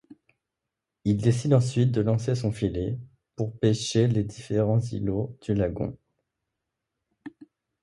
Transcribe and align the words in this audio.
Il 1.05 1.17
décide 1.17 1.53
ensuite 1.53 1.91
de 1.91 2.01
lancer 2.01 2.33
son 2.33 2.51
filet 2.51 2.97
pour 3.35 3.55
pêcher 3.59 4.07
les 4.07 4.23
différents 4.23 4.79
îlots 4.79 5.37
du 5.43 5.53
lagon. 5.53 5.95